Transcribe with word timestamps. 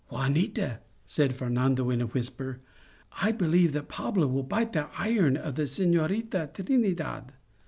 "Juanita," 0.09 0.79
said 1.05 1.35
Fernando 1.35 1.91
in 1.91 2.01
a 2.01 2.07
whisper," 2.07 2.59
I 3.21 3.31
believe 3.31 3.71
that 3.73 3.87
Pablo 3.87 4.25
will 4.25 4.41
bite 4.41 4.73
the 4.73 4.89
iron' 4.97 5.37
of 5.37 5.53
the 5.53 5.67
Senorita 5.67 6.49
Trinidad. 6.55 7.33